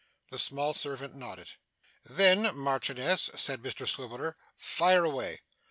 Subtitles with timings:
[0.31, 1.51] The small servant nodded.
[2.09, 5.41] 'Then, Marchioness,' said Mr Swiveller, 'fire away!